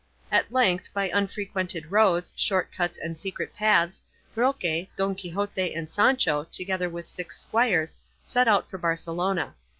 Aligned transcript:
At 0.31 0.51
length, 0.51 0.91
by 0.95 1.09
unfrequented 1.13 1.91
roads, 1.91 2.33
short 2.35 2.71
cuts, 2.73 2.97
and 2.97 3.19
secret 3.19 3.53
paths, 3.53 4.03
Roque, 4.33 4.89
Don 4.95 5.13
Quixote, 5.13 5.75
and 5.75 5.87
Sancho, 5.87 6.43
together 6.45 6.89
with 6.89 7.05
six 7.05 7.39
squires, 7.39 7.95
set 8.23 8.47
out 8.47 8.67
for 8.67 8.79
Barcelona. 8.79 9.53